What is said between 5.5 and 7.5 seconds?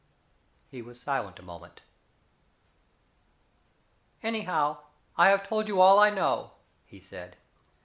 you all I know," he said.